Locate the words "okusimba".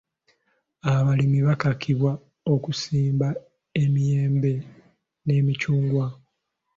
2.53-3.27